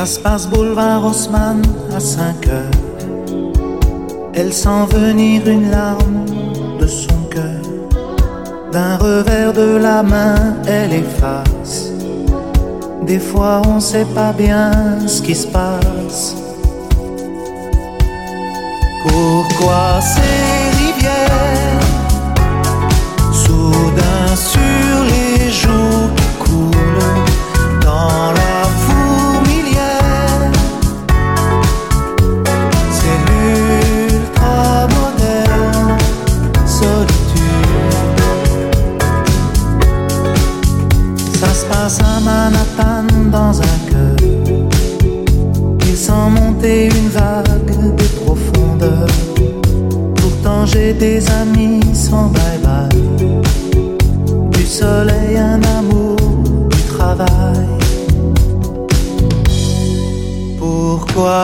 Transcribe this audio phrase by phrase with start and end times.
[0.00, 1.60] Ça se passe boulevard Haussmann
[1.94, 2.70] à 5 heures.
[4.32, 6.24] Elle sent venir une larme
[6.80, 7.60] de son cœur.
[8.72, 11.92] D'un revers de la main, elle efface.
[13.02, 16.34] Des fois, on sait pas bien ce qui se passe.
[19.06, 20.69] Pourquoi c'est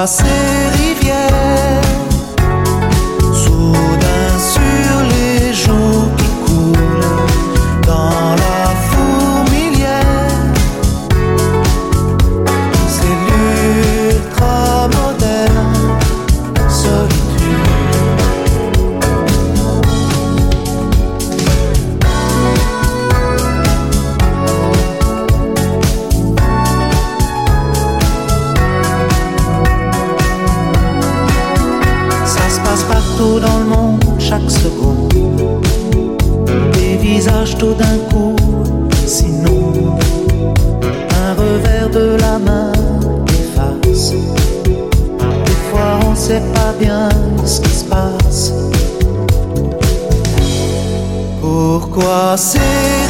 [0.06, 0.75] passer
[52.16, 53.05] nascer.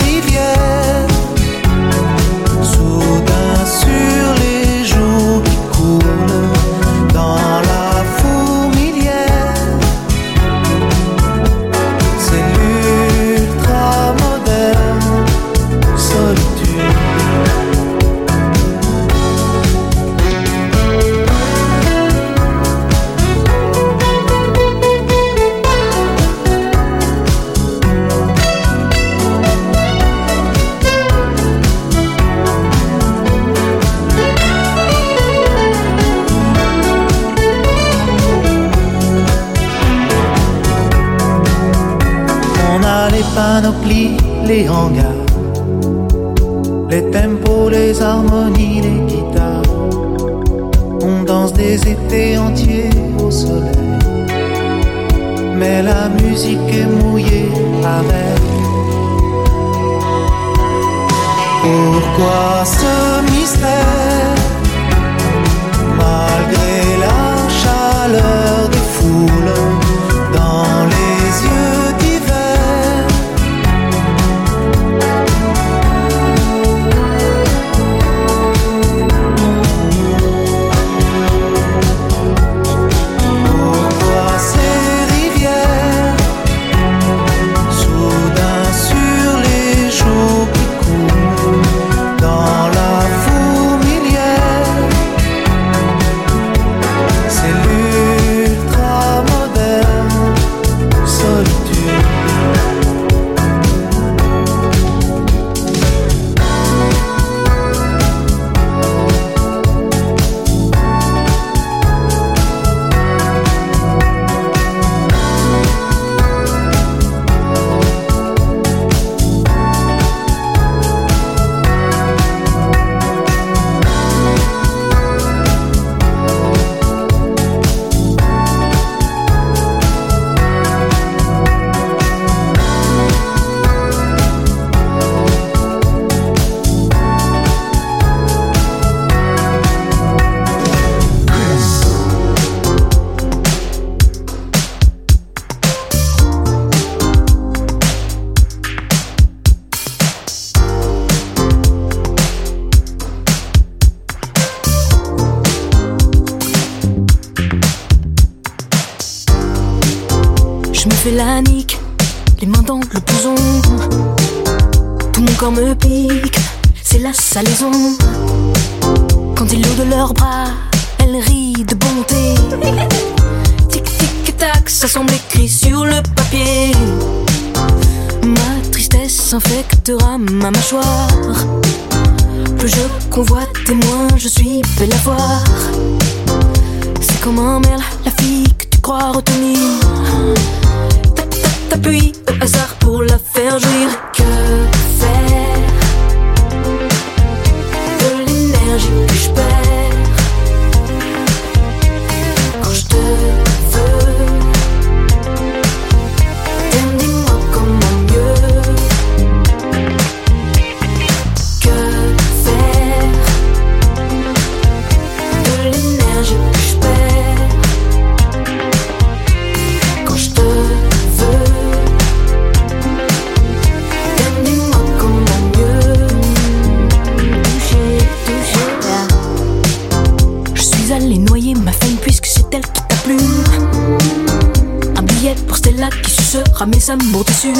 [236.63, 237.53] à mes amours dessus.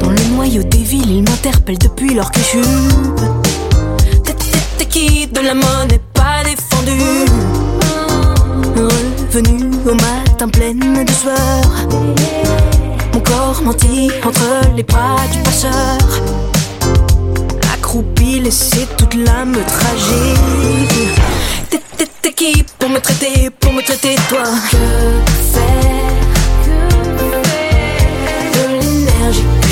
[0.00, 2.40] Dans le noyau des villes, ils m'interpellent depuis leur que
[4.78, 7.26] T'es qui de la monnaie pas défendue.
[8.76, 11.88] Revenu au matin pleine de sueur.
[13.12, 15.98] Mon corps menti entre les bras du passeur.
[17.74, 21.08] Accroupi, laissé toute l'âme tragique.
[22.22, 24.44] T'es qui pour me traiter, pour me traiter toi?
[24.70, 24.76] Que
[25.52, 25.97] faire?
[29.28, 29.67] magique.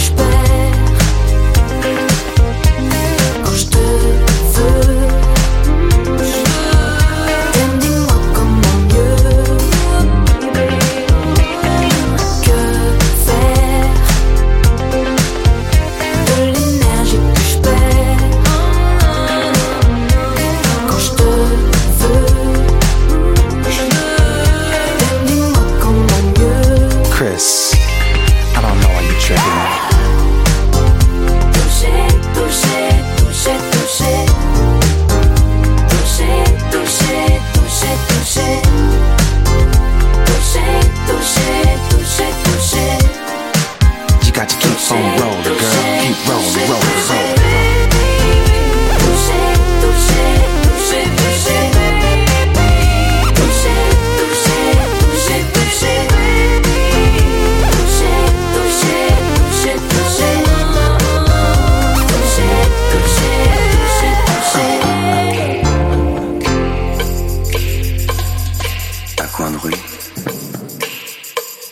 [69.37, 69.73] coin de rue.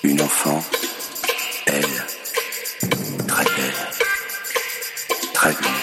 [0.02, 0.62] Une enfant,
[1.66, 2.04] elle,
[3.26, 3.74] très belle,
[5.32, 5.73] très belle.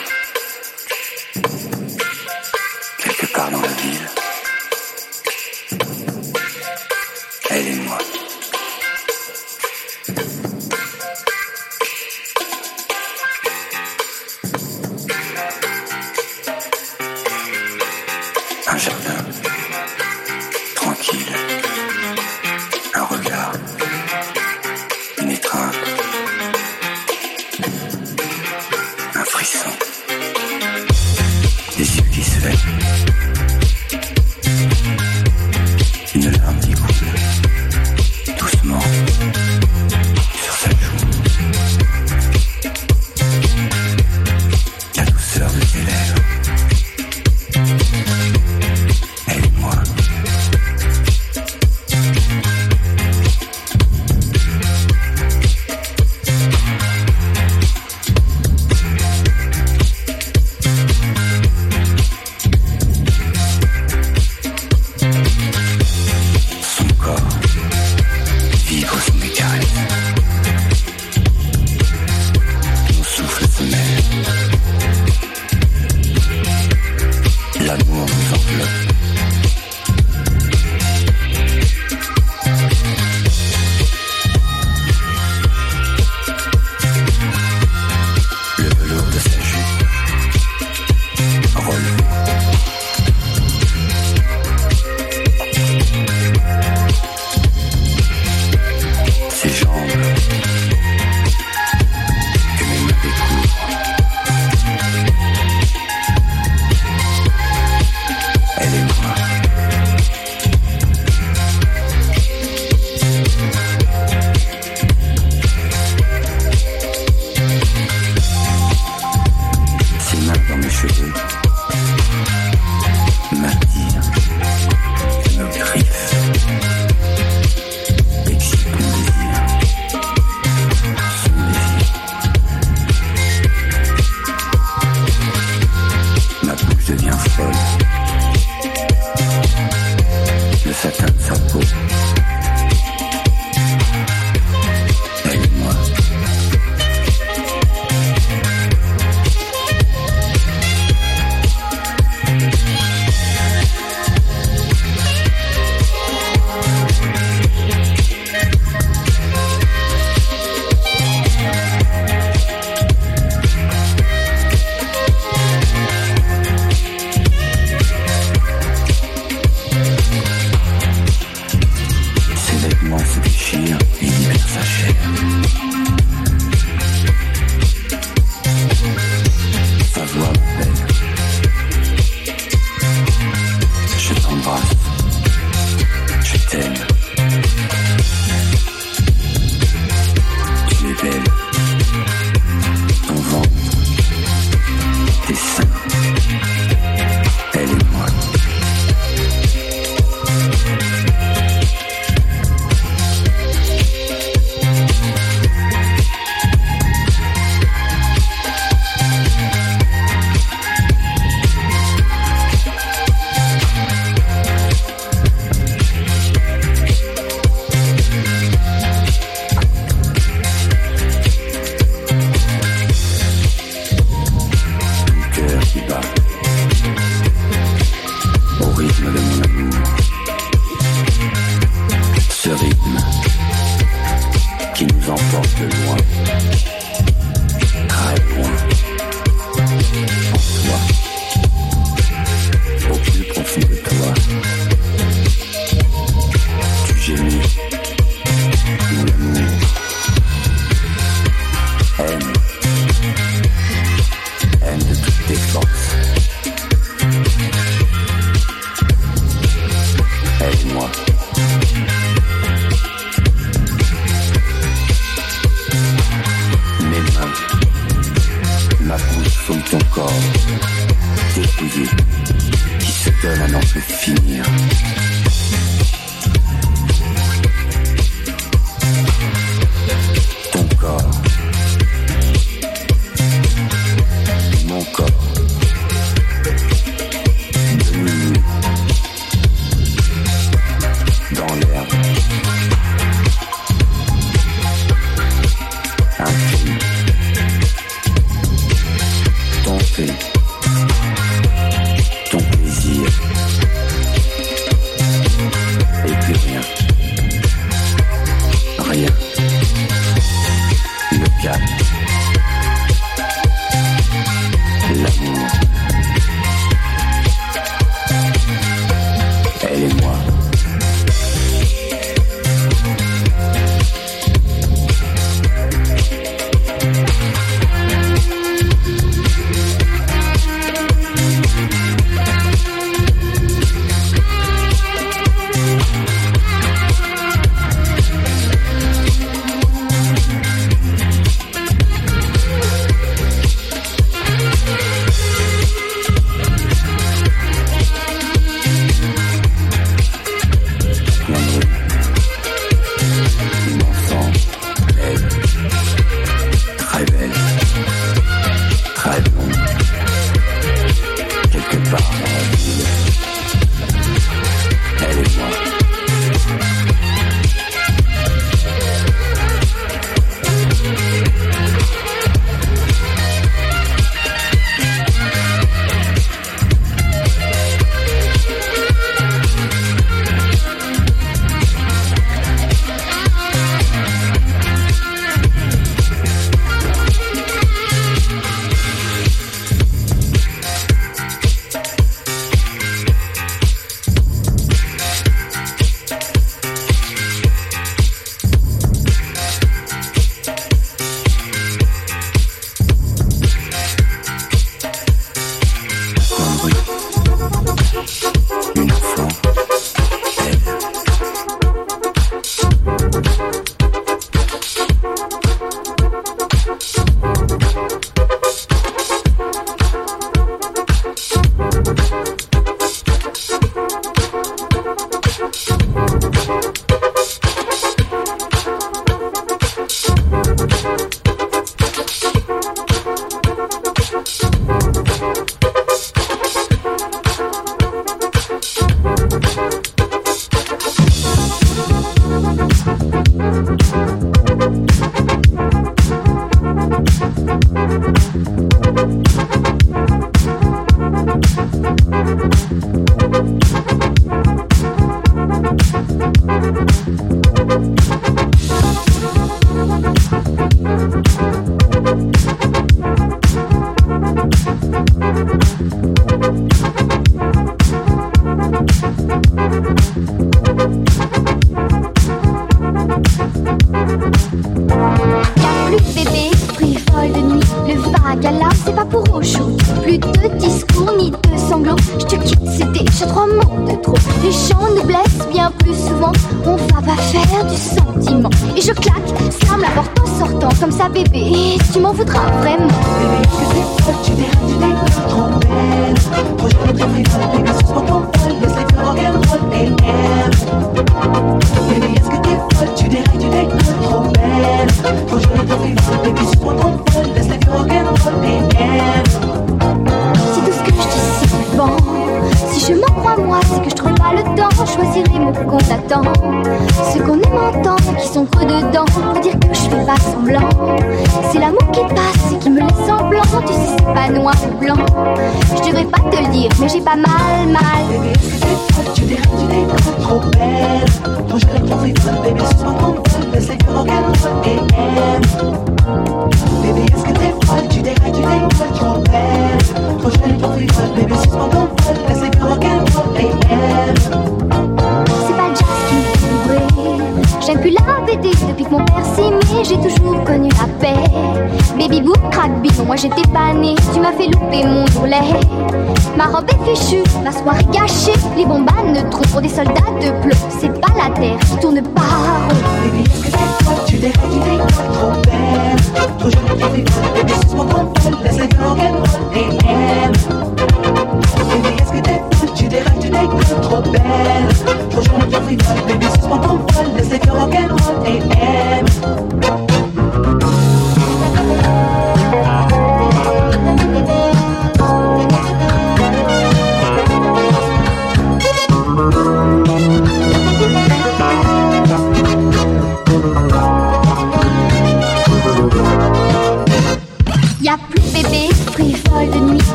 [492.41, 492.80] On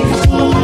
[0.00, 0.61] va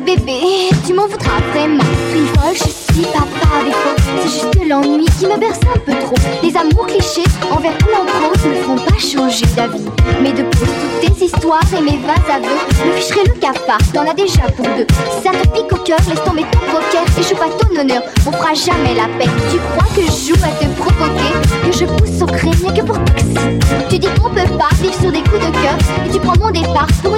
[0.00, 0.70] bébé.
[0.86, 3.74] Tu m'en voudras vraiment Frivole, je suis papa avec
[4.22, 6.14] C'est juste l'ennui qui me berce un peu trop.
[6.42, 9.84] Les amours clichés envers l'encrose ne feront pas changer d'avis.
[10.22, 14.14] Mais de toutes tes histoires et mes vains aveux Me ficherai le cafard, t'en as
[14.14, 14.86] déjà pour deux.
[15.16, 18.02] Si ça te pique au cœur, laisse tomber ton poker Et joue pas ton honneur,
[18.26, 19.30] on fera jamais la paix.
[19.50, 21.32] Tu crois que je joue à te provoquer?
[21.64, 23.58] Que je pousse au crime, que pour t'exciter
[23.88, 25.76] Tu dis qu'on peut pas vivre sur des coups de cœur.
[26.06, 27.09] Et tu prends mon départ pour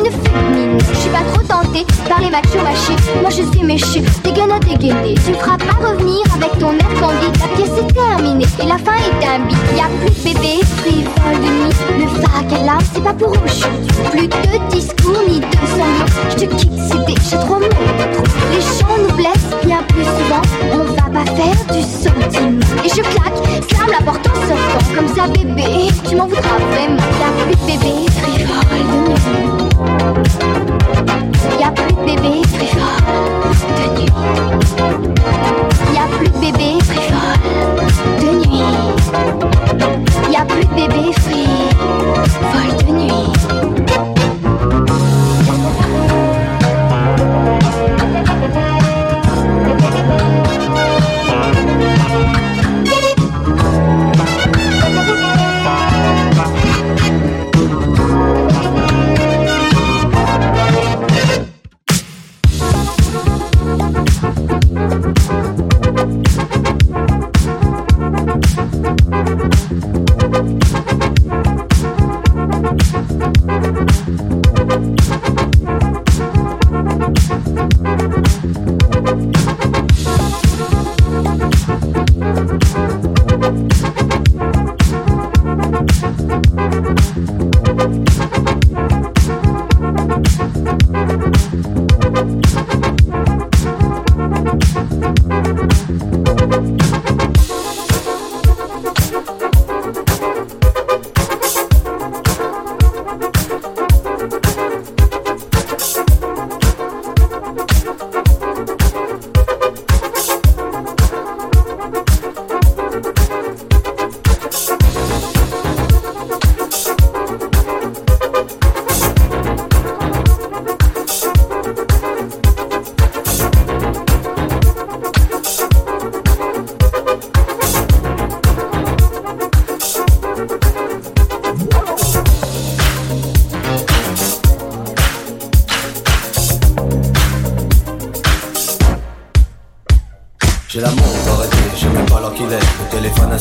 [2.08, 5.14] par les machos machés Moi je sais mécher, dégaine à dégainer.
[5.24, 8.78] Tu me feras pas revenir avec ton air candide La pièce est terminée et la
[8.78, 12.04] fin est un bit Y'a plus de bébé frivole de nuit.
[12.04, 13.88] Le phare qu'elle a, c'est pas pour aujourd'hui.
[14.11, 16.12] Plus de discours ni de sanglots.
[16.30, 17.70] Je te quitte, c'est déjà trop mal
[18.52, 20.42] Les gens nous blessent bien plus souvent.
[20.72, 22.61] On va pas faire du sentiment.
[22.85, 24.94] Et je claque, ferme la porte en sortant.
[24.94, 27.02] Comme ça bébé, tu m'en voudras vraiment.
[27.46, 29.62] Plus de bébé frivole de nuit
[32.04, 32.71] bébé frivole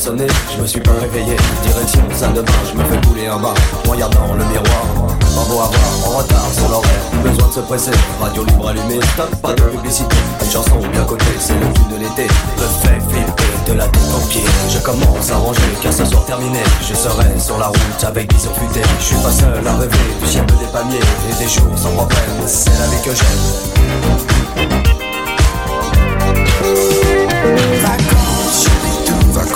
[0.04, 1.36] je me suis pas réveillé.
[1.64, 3.54] Direction salle de bain, je me fais couler un bain
[3.88, 5.72] Regardant le miroir, beau à voir
[6.08, 7.92] En retard sur l'horaire, besoin de se presser.
[8.20, 10.16] Radio libre allumée, stop, pas de publicité.
[10.44, 12.28] Une chanson bien cotée, c'est le film de l'été.
[12.58, 16.26] Le fait flipper de la tête aux pieds Je commence à ranger car ce soir
[16.26, 16.64] terminé.
[16.82, 20.28] Je serai sur la route avec des futés Je suis pas seul à rêver du
[20.28, 20.98] ciel des palmiers
[21.30, 23.72] Et des jours sans problème, c'est la vie que j'aime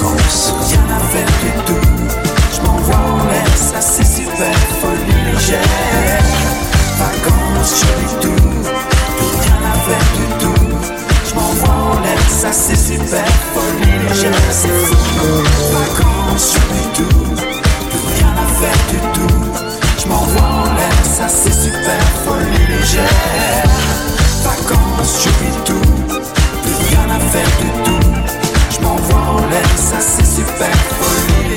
[0.05, 1.87] vacances, rien à faire du tout.
[2.53, 6.23] Je m'envoie en l'air, ça c'est super, folie légère.
[6.97, 8.43] Vacances, j'oublie tout,
[9.41, 10.67] rien à faire du tout.
[11.27, 14.95] Je m'envoie en l'air, ça c'est super, folie légère, c'est fou.
[15.73, 17.25] Vacances, j'oublie tout,
[18.15, 19.37] rien à faire du tout.
[19.97, 23.69] Je m'envoie en l'air, ça c'est super, folie légère.
[24.43, 25.89] Vacances, j'oublie tout,
[26.63, 27.84] plus rien à faire du tout.
[29.49, 30.84] L'air, ça c'est super,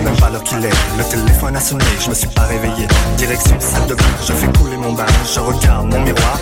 [0.00, 0.78] même pas l'heure qu'il est.
[0.96, 2.86] Le téléphone a sonné, je me suis pas réveillé.
[3.16, 6.38] Direction salle de bain, je fais couler mon bain, je regarde mon miroir.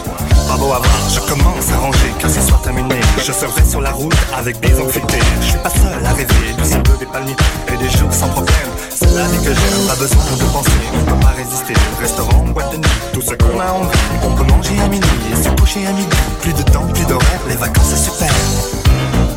[0.49, 2.97] Pas beau à voir, je commence à ranger, car ce soir terminé.
[3.19, 5.19] Je serai sur la route avec des fêté.
[5.41, 7.37] Je suis pas seul à rêver, du ciel bleu, des palmiers
[7.73, 8.71] et des jours sans problème.
[8.95, 11.75] C'est la vie que j'aime, pas besoin de penser, on peut pas résister.
[12.01, 13.99] Restaurant, boîte de nuit, tout ce qu'on a envie.
[14.23, 16.17] On peut manger à minuit et se coucher à midi.
[16.43, 19.36] Plus de temps, plus d'horaire, les vacances c'est super.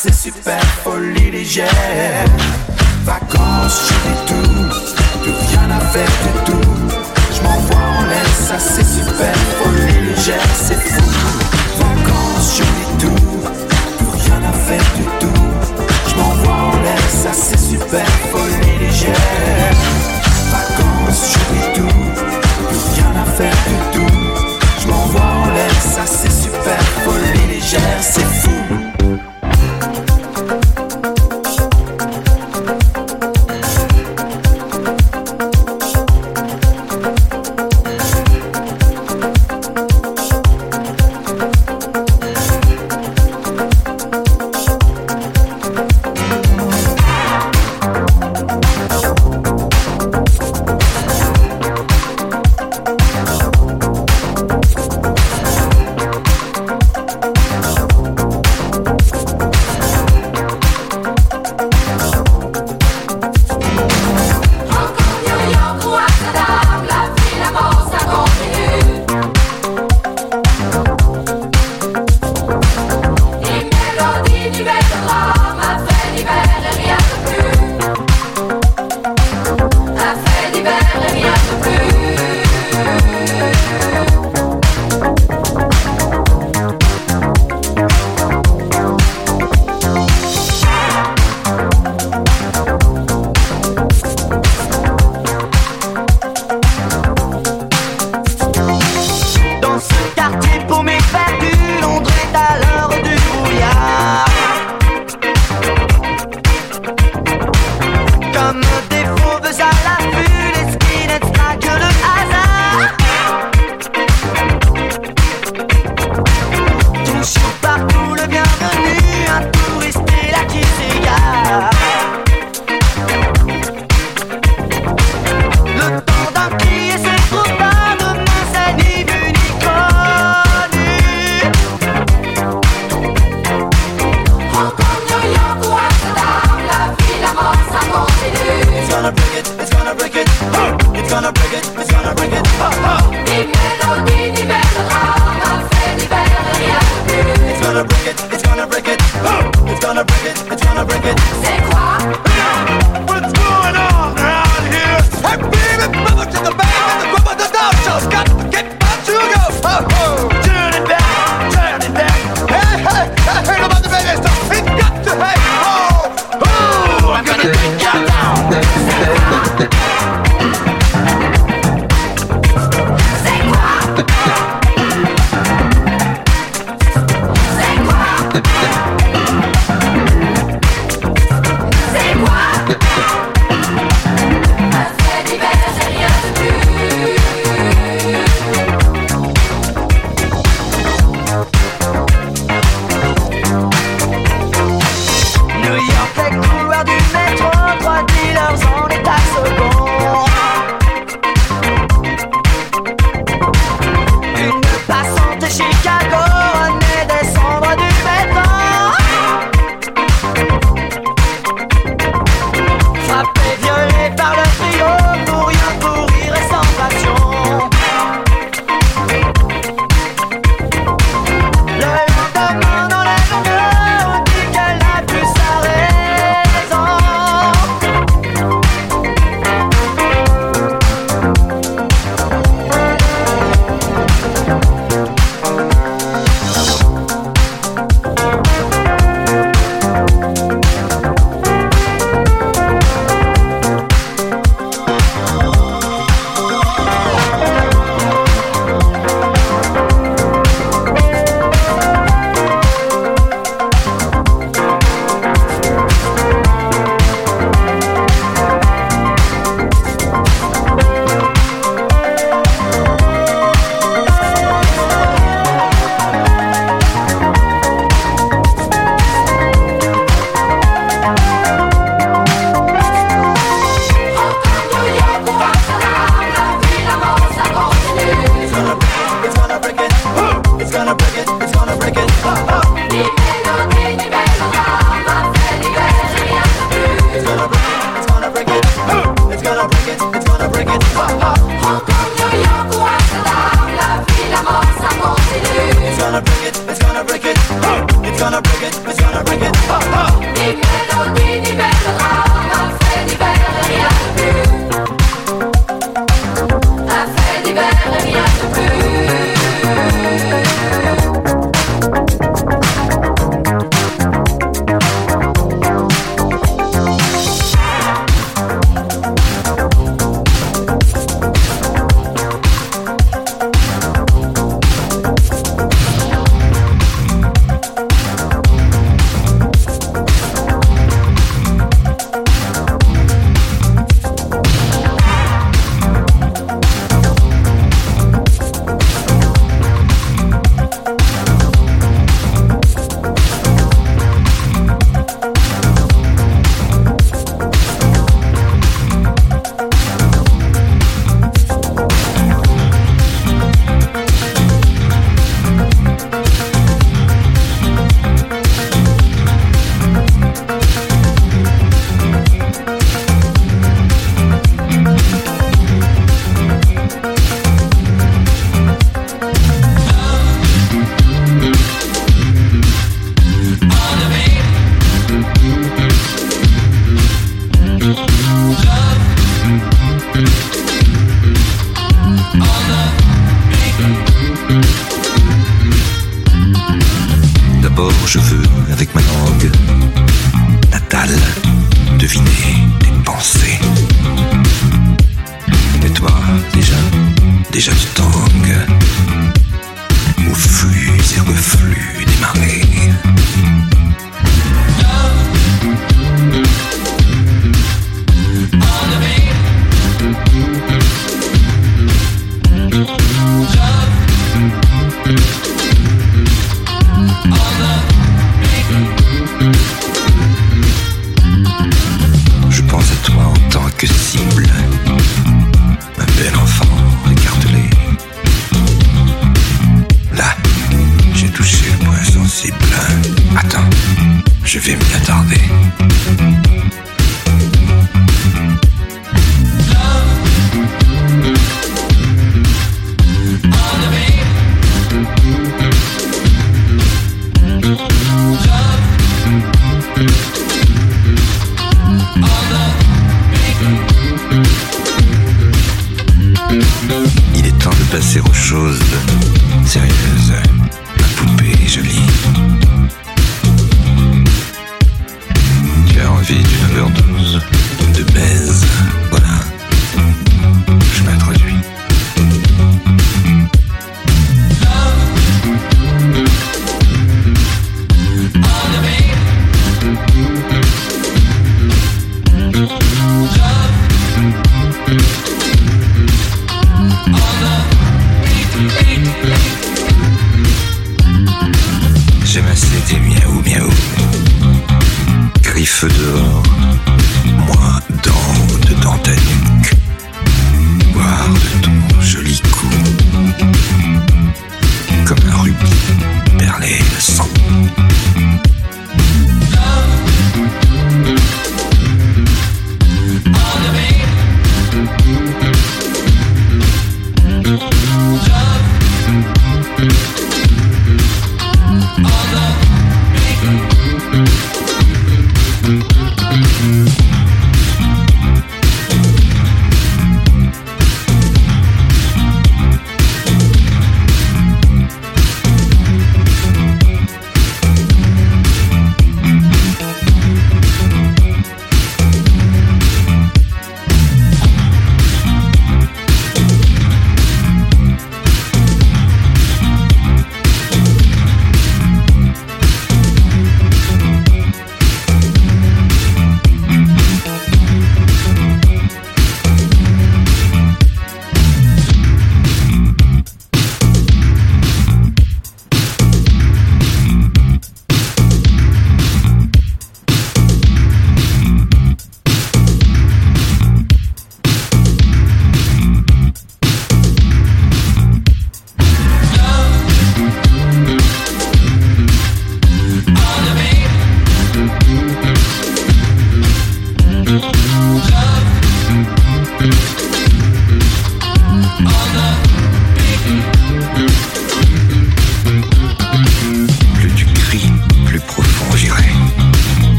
[0.00, 2.24] C'est super, folie légère.
[3.02, 6.70] Vacances, j'oublie tout, plus rien à faire du tout.
[7.34, 10.54] Je m'envoie en l'air, ça c'est super, folie légère,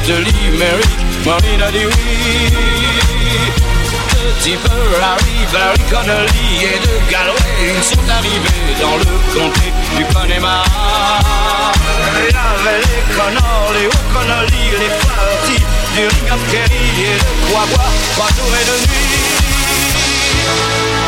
[0.00, 0.90] en granit de Limerick,
[1.24, 1.92] Maureen a dit oui.
[4.12, 10.64] De Tipper, Harry, Barry Connolly et de Galway, sont arrivés dans le comté du Connemara.
[12.18, 15.58] Il y avait les Connors, les O'Connolly, les Flaherty,
[15.94, 19.20] du Ring of Kerry et de quoi boire trois jours et deux nuits.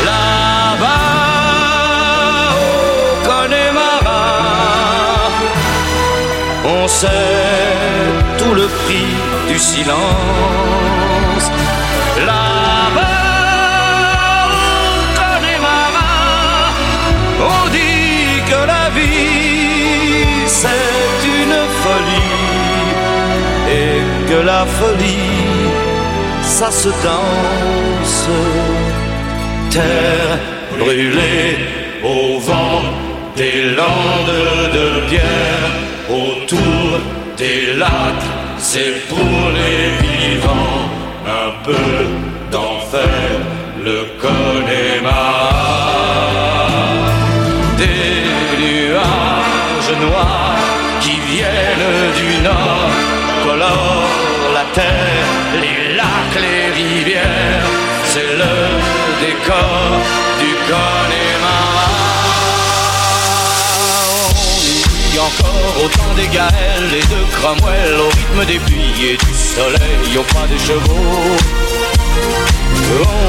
[0.05, 1.03] Là-bas,
[2.57, 2.66] au
[3.26, 4.22] Connemara,
[6.64, 7.71] on sait
[8.43, 9.07] tout le prix
[9.49, 11.47] du silence.
[12.26, 12.47] La
[12.97, 14.22] vente
[15.47, 16.74] des marins,
[17.53, 22.38] on dit que la vie c'est une folie
[23.80, 25.70] et que la folie
[26.43, 28.28] ça se danse.
[29.70, 30.38] Terre
[30.78, 31.53] brûlée
[32.05, 32.82] au vent
[33.36, 34.40] des landes
[34.76, 35.72] de pierre
[36.11, 37.01] autour
[37.43, 38.28] des lacs,
[38.59, 40.82] c'est pour les vivants,
[41.43, 41.88] un peu
[42.53, 43.30] d'enfer,
[43.86, 45.41] le Connemara.
[65.83, 70.22] Au temps des Gaëls et de Cromwell, au rythme des pluies et du soleil, au
[70.35, 71.37] pas des chevaux.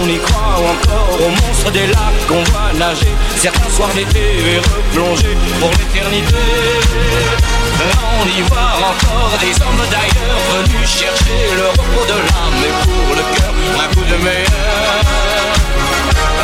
[0.01, 3.13] On y croit encore aux monstres des lacs qu'on voit nager.
[3.37, 6.35] Certains soirs d'été et replonger pour l'éternité.
[8.19, 13.15] On y voit encore des hommes d'ailleurs venus chercher le repos de l'âme Et pour
[13.15, 15.32] le cœur un coup de meilleur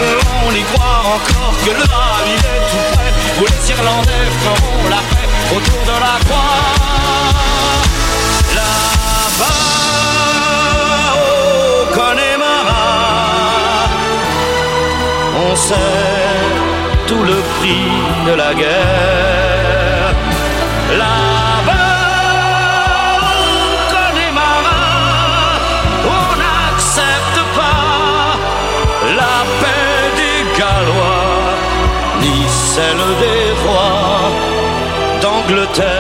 [0.02, 5.30] On y croit encore que le est tout près Où les Irlandais feront la paix
[5.56, 6.60] autour de la croix.
[8.56, 9.60] Là-bas
[11.16, 12.88] au Connemara
[15.36, 15.76] On sait
[17.08, 17.88] tout le prix
[18.26, 19.59] de la guerre
[33.24, 34.30] des rois
[35.22, 35.99] d'Angleterre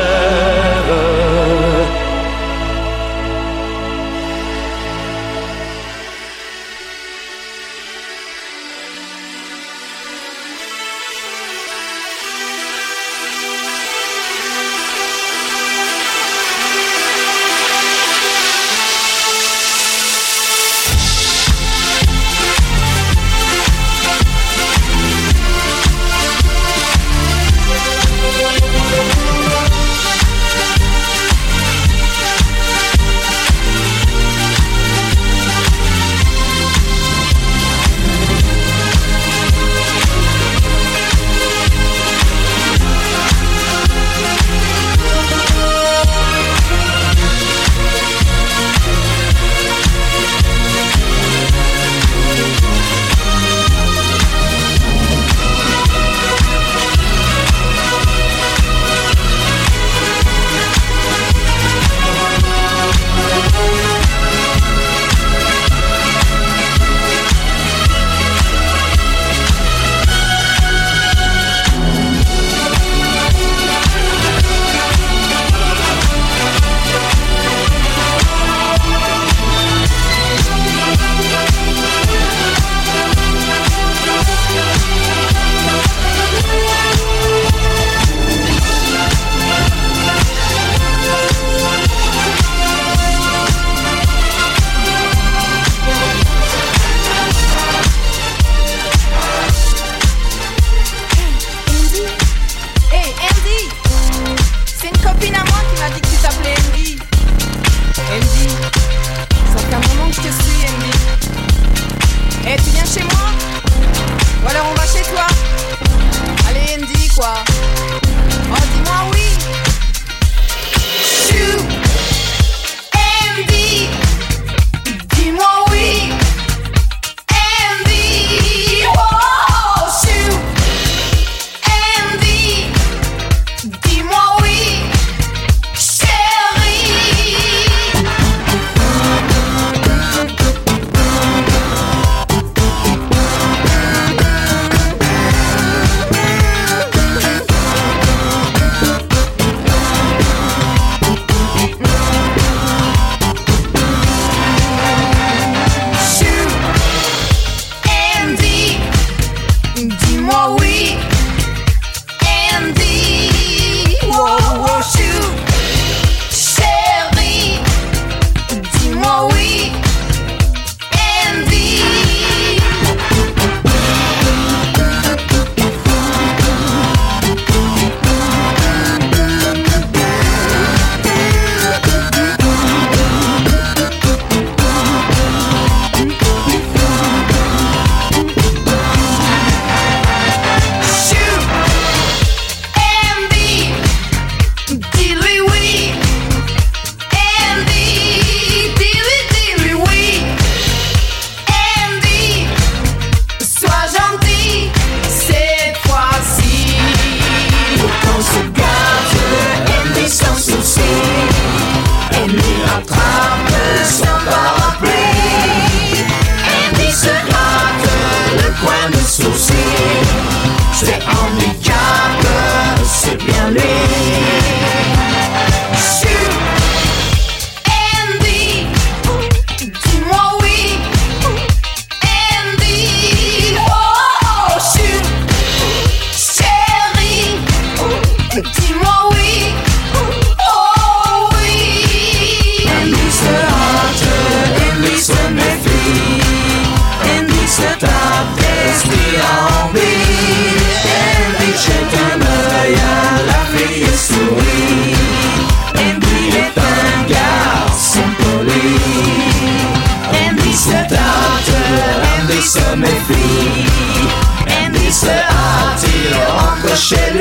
[266.90, 267.19] Shelly.